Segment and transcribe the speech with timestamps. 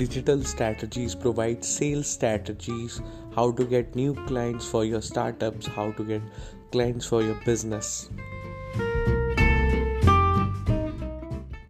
[0.00, 3.02] digital strategies, provide sales strategies,
[3.36, 6.22] how to get new clients for your startups, how to get
[6.72, 8.08] clients for your business.